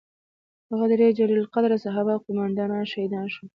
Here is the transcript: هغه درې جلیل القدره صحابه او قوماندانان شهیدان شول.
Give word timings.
هغه 0.69 0.85
درې 0.91 1.07
جلیل 1.19 1.39
القدره 1.43 1.77
صحابه 1.85 2.11
او 2.15 2.23
قوماندانان 2.25 2.83
شهیدان 2.91 3.25
شول. 3.33 3.47